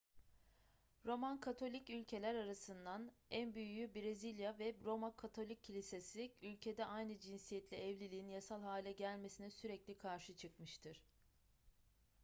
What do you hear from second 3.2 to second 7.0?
en büyüğü brezilya ve roma katolik kilisesi ülkede